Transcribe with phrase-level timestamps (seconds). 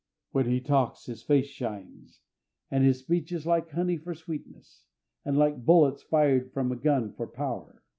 [0.31, 2.21] When he talks his face shines,
[2.71, 4.85] and his speech is like honey for sweetness,
[5.23, 7.83] and like bullets fired from a gun for power.